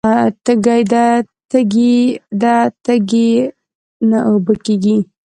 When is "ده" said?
2.43-2.55